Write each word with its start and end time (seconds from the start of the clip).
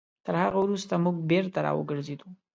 تر 0.25 0.35
هغه 0.43 0.57
وروسته 0.61 0.93
موږ 1.03 1.15
بېرته 1.31 1.57
راوګرځېدلو. 1.65 2.29